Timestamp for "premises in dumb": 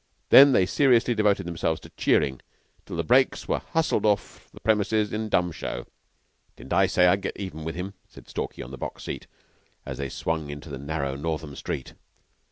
4.59-5.51